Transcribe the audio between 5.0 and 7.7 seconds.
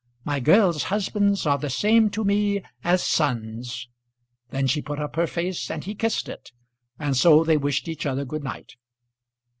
her face and he kissed it, and so they